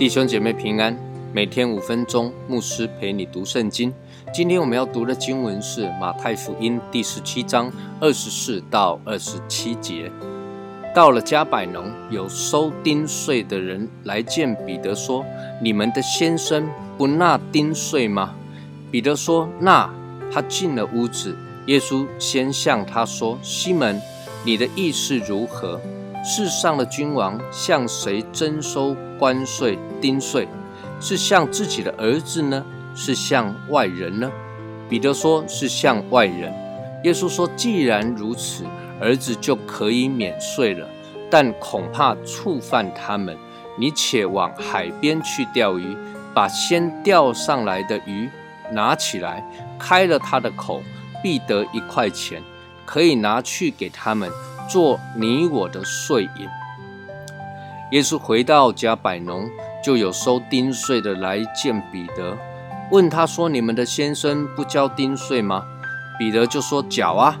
[0.00, 0.96] 弟兄姐妹平安，
[1.30, 3.92] 每天五分钟，牧师陪你读圣经。
[4.32, 10.10] 今天我们要读的经文是马太福音第十七章二十四到二十七节。
[10.92, 15.24] 到了加百农，有收丁税的人来见彼得，说
[15.62, 18.34] ：“你们的先生不纳丁税吗？”
[18.90, 19.88] 彼得说：“纳。”
[20.32, 24.00] 他进了屋子，耶稣先向他说：“西门，
[24.44, 25.80] 你的意思如何？”
[26.24, 30.46] 世上的君王向谁征收关税、丁税？
[31.00, 32.64] 是向自己的儿子呢？
[32.94, 34.30] 是向外人呢？
[34.88, 36.52] 彼得说是向外人。
[37.04, 38.64] 耶稣说：“既然如此，
[39.00, 40.86] 儿子就可以免税了。
[41.30, 43.36] 但恐怕触犯他们。
[43.78, 45.96] 你且往海边去钓鱼，
[46.34, 48.28] 把先钓上来的鱼
[48.72, 49.42] 拿起来，
[49.78, 50.82] 开了他的口，
[51.22, 52.42] 必得一块钱，
[52.84, 54.30] 可以拿去给他们。”
[54.70, 56.48] 做你我的税银。
[57.90, 59.50] 耶稣回到加百农，
[59.82, 62.38] 就有收丁税的来见彼得，
[62.92, 65.64] 问他说：“你们的先生不交丁税吗？”
[66.20, 67.36] 彼得就说：“缴啊！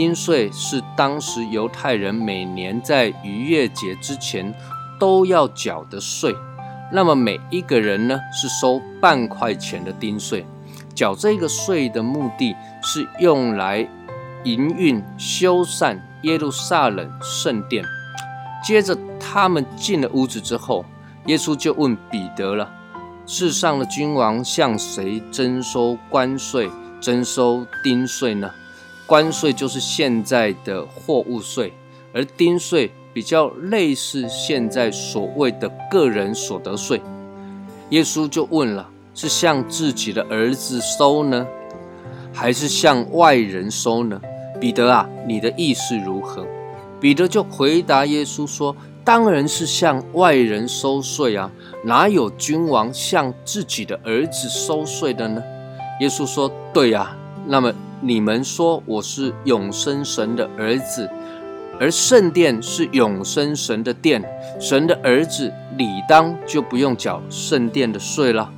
[0.00, 4.50] 丁税是当时犹太人每年在逾越节之前
[4.98, 6.34] 都要缴的税。
[6.90, 10.46] 那么每一个人呢，是收半块钱的丁税。
[10.94, 13.86] 缴这个税的目的是用来
[14.44, 17.84] 营运修缮。”耶路撒冷圣殿。
[18.64, 20.82] 接着，他们进了屋子之后，
[21.26, 22.70] 耶稣就问彼得了
[23.28, 26.70] ：“世上的君王向谁征收关税、
[27.02, 28.50] 征收丁税呢？
[29.10, 31.72] 关税就是现在的货物税，
[32.14, 37.02] 而丁税比较类似现在所谓的个人所得税。”
[37.90, 41.44] 耶稣就问了：“是向自己的儿子收呢，
[42.32, 44.20] 还是向外人收呢？”
[44.60, 46.46] 彼得啊，你的意思如何？
[47.00, 51.50] 彼得就回答耶稣说：“当然是向外人收税啊，
[51.82, 55.42] 哪有君王向自己的儿子收税的呢？”
[56.00, 57.16] 耶稣说：“对呀，
[57.48, 61.08] 那么你们说我是永生神的儿子，
[61.78, 64.22] 而圣殿是永生神的殿，
[64.60, 68.50] 神的儿子理当就不用缴圣殿的税了。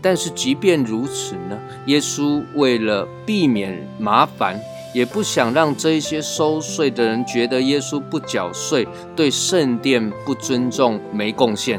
[0.00, 4.60] 但是即便如此呢，耶稣为了避免麻烦。”
[4.94, 11.78] 也不想让这些收税的人觉得耶稣不缴税，对圣殿不尊重，没贡献。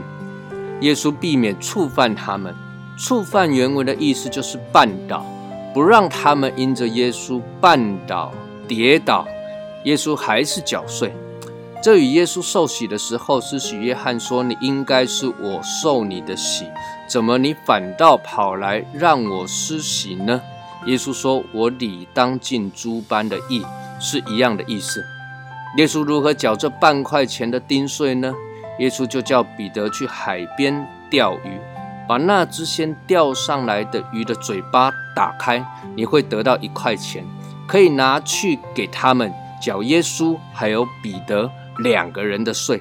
[0.82, 2.54] 耶稣避免触犯他们，
[3.00, 5.26] 触犯原文的意思就是绊倒，
[5.74, 8.32] 不让他们因着耶稣绊倒、
[8.68, 9.28] 跌倒。
[9.86, 11.14] 耶稣还是缴税。
[11.82, 16.66] 这与耶稣受洗的时候，施洗约翰说：“你应该是我受你的洗，
[17.08, 20.42] 怎么你反倒跑来让我施洗呢？”
[20.88, 23.66] 耶稣说：“我理当尽诸般的义，
[24.00, 25.02] 是一样的意思。”
[25.78, 28.34] 耶稣如何缴这半块钱的丁税呢？
[28.80, 31.58] 耶稣就叫彼得去海边钓鱼，
[32.10, 35.64] 把那只先钓上来的鱼的嘴巴打开，
[35.96, 37.24] 你会得到一块钱，
[37.68, 39.32] 可以拿去给他们
[39.62, 41.48] 缴耶稣还有彼得
[41.84, 42.80] 两个人的税。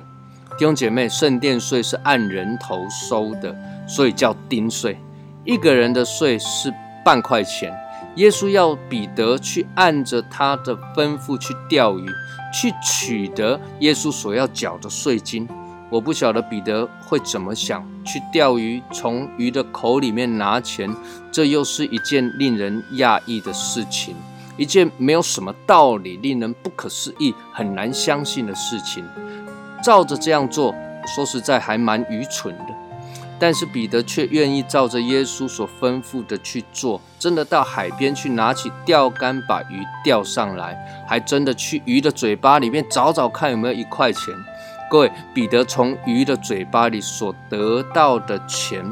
[0.57, 3.55] 弟兄姐妹，圣殿税是按人头收的，
[3.87, 4.99] 所以叫丁税。
[5.45, 6.73] 一个人的税是
[7.05, 7.71] 半块钱。
[8.15, 12.09] 耶稣要彼得去按着他的吩咐去钓鱼，
[12.51, 15.47] 去取得耶稣所要缴的税金。
[15.91, 20.95] 我不晓得彼得会怎么想，去钓鱼，从鱼的口里面拿钱，
[21.33, 24.15] 这又是一件令人讶异的事情，
[24.59, 29.03] 一件没有什么道理、令人不可思议、很难相信的事情。
[29.83, 30.75] 照着这样做，
[31.15, 32.75] 说实在还蛮愚蠢的。
[33.41, 40.77] 但是彼得却愿意照着耶稣所吩咐的去做，真的到海边去拿起钓竿把鱼钓上来，
[41.09, 44.35] 还真的去鱼的嘴巴里面找找看有没有一块钱。
[44.91, 48.85] 各位，彼得从鱼的嘴巴里所得到的钱，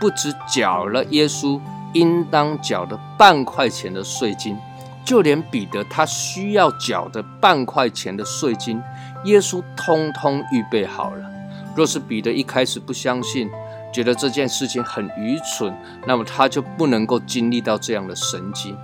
[0.00, 1.60] 不止缴了耶稣
[1.92, 4.56] 应当缴的半块钱的税金，
[5.04, 8.80] 就连彼得他需要缴的半块钱的税金，
[9.24, 11.28] 耶稣通通预备好了。
[11.74, 13.50] 若是彼得一开始不相信，
[13.92, 15.76] 觉得这件事情很愚蠢，
[16.06, 18.74] 那么他就不能够经历到这样的神迹。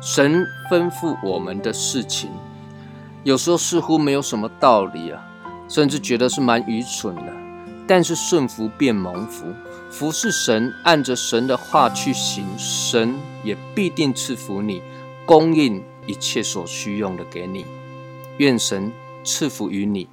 [0.00, 2.30] 神吩咐我们的事情，
[3.24, 5.20] 有时候似乎没有什么道理啊，
[5.68, 7.32] 甚至觉得是蛮愚蠢的。
[7.86, 9.46] 但是顺服变蒙福，
[9.90, 13.14] 服侍神，按着神的话去行，神
[13.44, 14.82] 也必定赐福你，
[15.24, 17.64] 供应一切所需用的给你。
[18.38, 18.92] 愿神
[19.22, 20.08] 赐福于你。